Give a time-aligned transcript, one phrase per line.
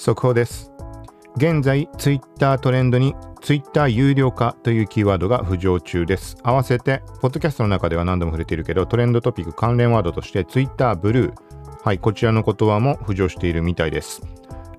[0.00, 0.72] 速報です。
[1.36, 6.38] 現在ツイッタートレンドにツイッター有料化というキーワードが浮上中です。
[6.42, 11.34] 合わせてポッドキャストの中では何度も触れているけどトレンドトピック関連ワードとしてツイッターブルー
[11.84, 14.22] はいこちらの言葉も浮上しているみたいです。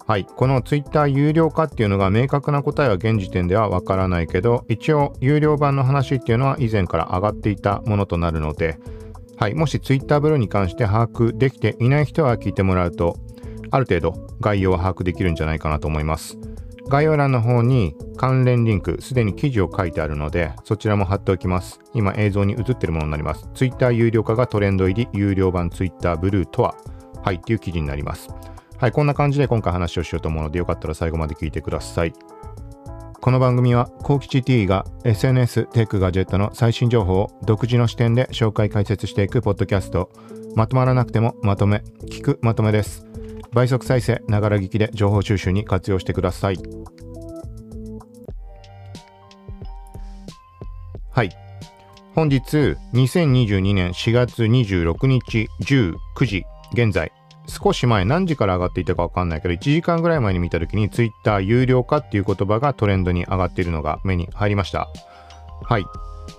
[0.07, 8.79] はい、このツイッター有料化っていうのが明確な答えは現時点ではわからないけど一応有料版の話っていうのは以前から上がっていたものとなるので
[9.41, 13.17] はい、もしツイッターブルーに関して把握できていない人は聞いてもらうと
[13.71, 16.37] ある程度概要は把握できるんじゃないかなと思います。
[16.89, 21.79] 概要欄の方に関連リンク、すでに記事を書いてあるので、そちらも貼っておきます。
[21.93, 23.47] 今映像に映ってるものになります。
[23.53, 26.75] Twitter 有料化がトレンド入り、有料版 Twitter ブルーとは、
[27.23, 28.29] はい、っていう記事になります。
[28.77, 32.13] はい、こんな感じで今回話をしようと思うので、よかったら最後まで聞いてください。
[33.21, 40.09] この番組は、コウキチ T が SNS、テック、ガジェットの最新情報を独自の視点で紹介解説していくポッドキャスト、
[40.55, 43.10] まとまらなくてもまとめ、聞くまとめです。
[43.53, 46.57] 倍速再生、ながら聞きで情報収集に活用してください。
[51.11, 51.29] はい。
[52.15, 57.11] 本日、2022年4月26日19時現在、
[57.47, 64.87] 少し前何時から上がっていたかわかんないけど、1時間ぐらい前に見た時に Twitter 有料化っていう言葉がトレンドに上がっているのが目に入りました。
[65.63, 65.85] はい。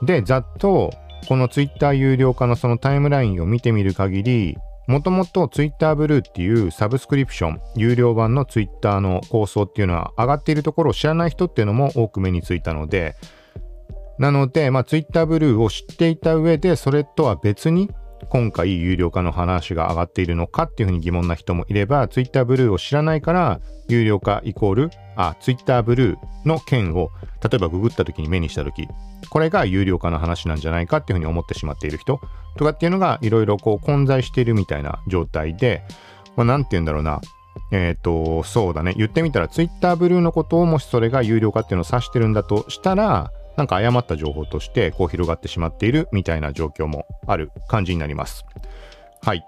[0.03, 0.91] で、ざっと
[1.29, 4.57] この Twitter 有料化のそのタイムラインを見てみる限り、
[4.93, 13.17] もともと Twitter ブルーっていうサブスクリプション、有料版の Twitter の構想っていうのは上がっているところを知らない人っていうのも多く目についたので、
[14.19, 17.89] なので、まあ、Twitter ブルーを知っていた上で、それとは別に
[18.29, 27.11] 今回有料化の話が上がっているのかっていうふうに疑問な人もいれば、Twitter ブルーを知らないから、有料化イコール、あ、Twitter ブルーの件を、
[27.43, 28.89] 例えばググった時に目にした時、
[29.31, 32.21] これが有料化の話なんじゃないかっていうふうに思ってしまっている人
[32.57, 35.83] とかっていうのがいろいろこう混在しているみたいな状態で、
[36.37, 37.21] まあ、なんて言うんだろうな。
[37.71, 38.95] えっ、ー、と、そうだね。
[38.97, 48.45] 言ってみたら Twitter ブルーのことをもしそれが有料化っていうのを指してるんだとしたら、なんか誤った情報としてこう広がってしまっているみたいな状況もある感じになります。
[49.23, 49.45] はい。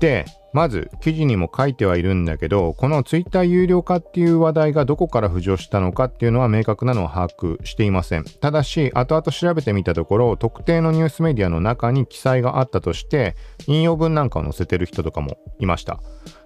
[0.00, 8.24] で、まず記事にも書いてはいるんだけど、この Twitter 有料化っていう話題がどこから浮上したのかっていうのは明確なのを把握していません。
[8.24, 13.34] ただし、後々調べてみたところ、特定のニュースメディアの中に記載があったとして、
[13.66, 16.00] 引用文なんかを載せてる人とかもいました。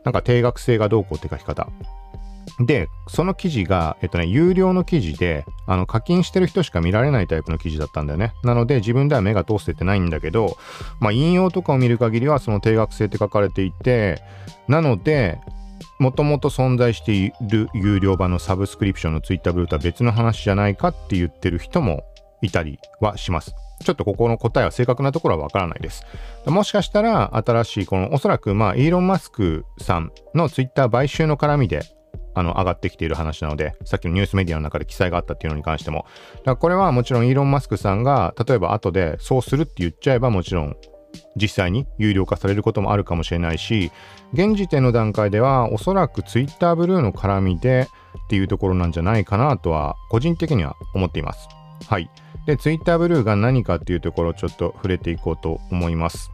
[0.04, 1.68] なんか定額制がどうこうって書き方。
[2.60, 8.32] で、その記事が、えっとね、有料の記事で、あの、課金してる人しか見られないタイプの記事だったんだよね。
[8.44, 10.56] なので、自分では目が通せてないんだけど、
[11.00, 14.22] まあ、引用とかを見る限りは、その定額制って書かれていて、
[14.68, 15.38] なので、
[15.98, 22.04] もともと存在している有料版のサブスクリプションのツイッターブルーとは別の話じゃないかって言ってる人も
[22.42, 23.54] いたりはします。
[23.84, 26.04] ちょっとここの答えは正確なところはわからないです。
[26.46, 31.82] もしかしたら新しいこのおそらくまあイーロン・マスクさんのツイッター買収の絡みで
[32.36, 36.04] あの上がってきている話なので、さっきのニュースメディアの中で記載があったっていうのに関しても。
[36.34, 40.76] だからこれはもちろんイーロン・マスクさんが、例えば後でそうするって言っちゃえばもちろん
[41.34, 43.90] 実際に有料化されることもあるかもしれないし、
[44.34, 47.88] 現時点の段階ではおそらく Twitter ブルーの絡みで
[48.26, 51.48] っていうところなんじゃないかなとは個人的には思っています。
[51.88, 52.10] はい。
[52.46, 56.30] で、Twitter ブルーが何かっていうところをちょっと触れていこうと思います。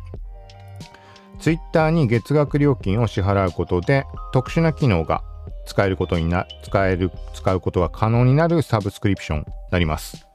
[1.38, 5.24] Twitter に月額料金を支払うことで特殊な機能が
[5.66, 10.26] 使えることにな、使える、使うことが可能になるサブスクリプションになります。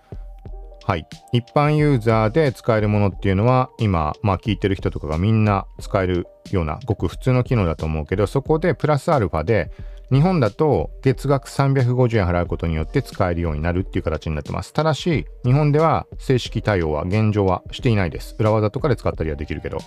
[0.88, 1.06] はい。
[1.34, 9.70] 一般ユーザーで使えるものっていうのは、今、まあ聞いてる人とかがみんな使えるような、ごく普通の機能だと思うけど、そこでプラスアルファで、
[10.12, 14.72] 日本だと月額350円払うことによって使えるようになるっていう形になってます。
[14.72, 18.36] ただし、日本では正式対応は現状はしていないです。
[18.40, 19.80] 裏技とかで使ったりはできるけど。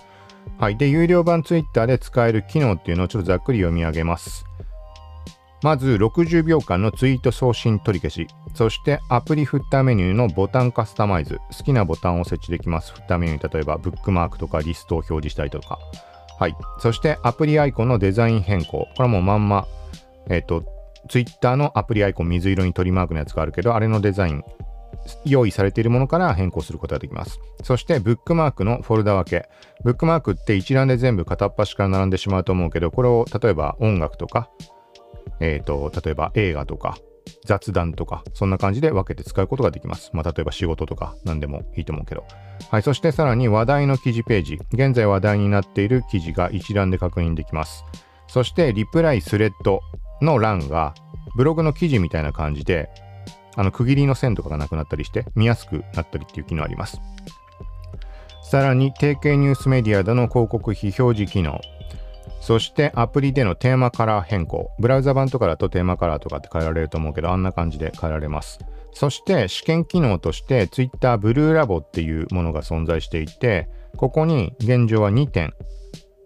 [0.59, 0.77] はい。
[0.77, 4.45] で、有料版 Twitter で使える機能っていうのをちょっとざっくり読み上げます。
[5.63, 12.93] まず60秒間のツイート送信取り消し、そしてアプリフッターメニューのボタンカスタマイズ、好きなボタンを設置できます。
[12.93, 15.79] フッターメニュー、例えばブックマークとかリストを表示したりとか。
[16.39, 16.55] はい。
[16.79, 18.71] そしてアプリアイコンのデザイン変更。
[18.71, 19.67] これはもうまんま、
[20.29, 20.65] えっ、ー、と、
[21.07, 24.43] ツイッターのアプリアイコン水色に鳥マークのやつがあるけど、あれのデザイン、
[25.25, 27.39] 用意されているものから変更することができます。
[27.63, 29.47] そして、ブックマークのフォルダ分け。
[29.83, 34.49] ブックマークって一覧で全部片っ端から並んでしまうと思うけど、これを例えば音楽とか、
[35.41, 36.97] えっ、ー、と、例えば映画とか、
[37.45, 40.11] 雑談とか、そんな感じで分けて使うことができます。
[40.13, 42.23] まあ、例えば仕事とか何でもいいと思うけど。
[42.69, 42.83] はい。
[42.83, 44.59] そしてさらに話題の記事ページ。
[44.71, 47.83] 現在話題になっている記事が一覧で確認できます。
[48.27, 49.81] そして、リプライスレッド
[50.21, 50.93] の欄が、
[51.35, 52.89] ブログの記事みたいな感じで、
[53.55, 57.01] あの、区切りの線とかがなくなったりして、見やすくなったりっていう機能あります。
[58.43, 61.59] さらに、定型ニュースメディアでの広告非表示機能。
[62.41, 64.71] そしてアプリでのテーマカラー変更。
[64.79, 68.59] ブラウザ版とかだとテーマカラーとかって変えられると思うけど、あんな感じで変えられます。
[68.93, 75.53] そして試験機能として Twitter ブルーラボっていうものが存在していて、ここに現状は2点、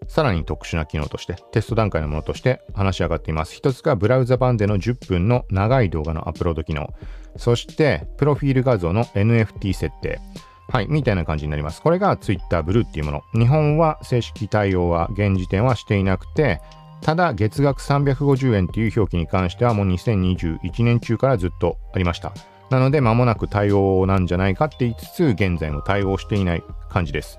[0.08, 3.54] さらに特殊な機能として、テスト段階のものとして話し上がっています。
[3.54, 6.94] 一つがブラウザ版での10分の長い動画のアップロード機能。
[7.36, 10.18] そして、プロフィール画像の NFT 設定。
[10.68, 11.80] はい、みたいな感じになります。
[11.80, 13.22] これが Twitter ブルーっていうもの。
[13.34, 16.60] 日本は正式対応は現時点はしていなくて、
[17.02, 22.32] ただ月額350円っていう表記に関してはもう2021年中からずっとありました。
[22.70, 27.36] なので間もなく対応なんじゃないかって言いつつ、現在も対応していない感じです。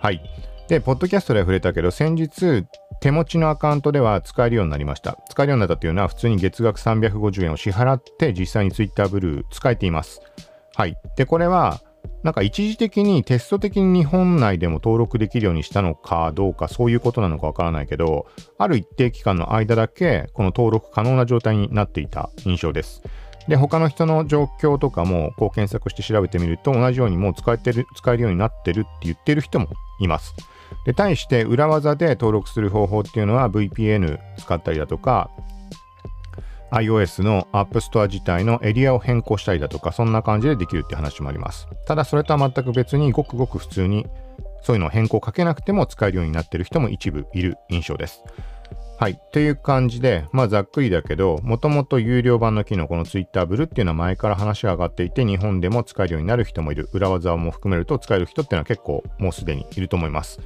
[0.00, 0.20] はい。
[0.68, 2.66] で、ポッドキャストで触れたけど、先日、
[3.00, 5.18] 手持ちのアカウントでは使えるようになりました。
[5.30, 10.20] 使えるようになったというのは、普通に月額350円を支払って、実際に Twitter ブルー使えています。
[10.76, 10.98] はい。
[11.16, 11.80] で、これは、
[12.22, 18.26] なんか一時的にテスト的に日本内でも登録できるようにしたのかどうかそういうことなのかわからないけど、
[18.58, 23.02] ある一定期間の間だけこの登録可能な状態になっていた印象です。
[23.48, 29.68] で、他の人の状況とかもこう検索して調べてみると同じようにもう使えてる、使えるようになってるって言ってる人も
[30.00, 30.34] います。
[30.84, 35.30] で、対して裏技で登録する方法っていうのは VPN 使ったりだとか、
[36.70, 41.68] iOS の App Store 自体のエリアを変更したりだとか、そんな感じでできるって話もあります。
[41.86, 44.06] ただそれとは全く別にごくごく普通に
[44.62, 48.22] そういうのを変更かけなくても使えるようになってる人も一部いる印象です。
[48.98, 49.20] はい。
[49.30, 56.88] という感じで、まあざっくりだけど、もともと有料版の機能、この Twitter ブルっていうのは前から話が上がっていて、日本でも使えるようになる人もいる。
[56.92, 60.40] 裏技も含めると使える人っていうのは結構もうすでにいると思います。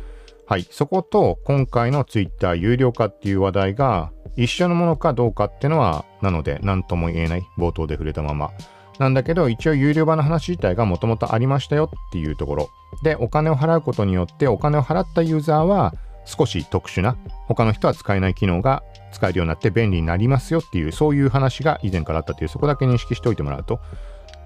[0.46, 0.66] はい。
[0.70, 7.46] そこと今回の Twitter 有料化っていう話題が一緒のものかどうかっていうのは、なので何とも言えない。
[7.58, 8.50] 冒頭で触れたまま。
[8.98, 12.70] なんだけど、一応有料版の話自体がもともとありましたよっていうところ。
[13.02, 15.94] で、お金を払うことによって、お金を払ったユーザーは、
[16.24, 17.16] 少し特殊な
[17.48, 18.82] 他の人は使えない機能が
[19.12, 23.80] 使えるようになって便利になりますよっていうそういう話が以前からあったというそこだけ認識しておいてもらうと、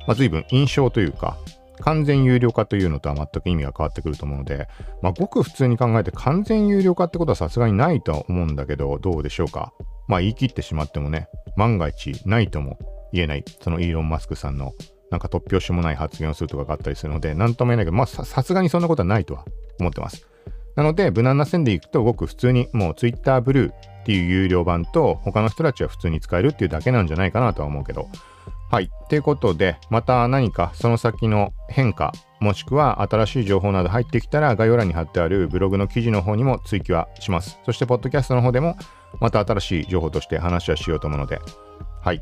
[0.06, 1.36] まあ、随分印象というか
[1.81, 4.69] 完全有料化というのとは全く意味が変わってくると思うので、
[5.02, 9.73] まあ、ごく普通に考えて完全有料化ってことはさすがにないとは思うんだけどどうでしょうか？
[10.08, 12.78] まあ言い切ってしまってもね万が一ないとも
[13.12, 14.73] 言えないそのイーロン・マスクさんの
[15.11, 19.44] なんか突拍子もない発言をするとかがあったりするので何とも言えないけどまあさすがにそんなことはないとは
[19.79, 20.26] 思ってます
[20.76, 23.75] なので、無難な線でいくと、ごく普通にもう Twitter ブルーっ
[24.05, 28.11] ていう有料版と、他の人たちは普通に使えるっていうだけなんじゃないかなとは思うけど。
[28.68, 28.90] はい。
[29.08, 37.58] ということで、また何かその先の変化、もしくは新しい情報など入ってきたら、概要欄に貼ってあるブログの記事の方にも追記はします。
[37.64, 38.76] そして、ポッドキャストの方でも、
[39.20, 41.40] また新しい情報として話はしようと思うので。
[42.02, 42.20] はい。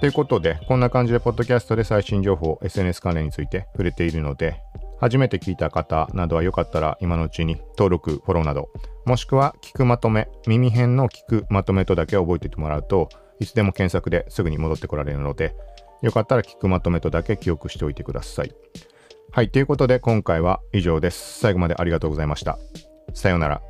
[0.00, 4.60] ということで、こんな感じで、ポッドキャストで最新情報、SNS 関連について触れているので、
[5.00, 8.68] 初めて聞いた方などはよかったら今のうちに登録、フォローなど、
[9.04, 13.08] もしくは聞くまとめ、耳辺の聞くまとめとだけ覚えておいてもらうと
[13.40, 15.54] いつでも検索ですぐに戻ってこられるので、
[16.04, 18.54] よかったら聞くまとめとだけ記憶しておいてください。
[19.32, 21.40] はい、ということで今回は以上です。
[21.40, 22.58] 最後までありがとうございました。
[23.14, 23.62] さようなら。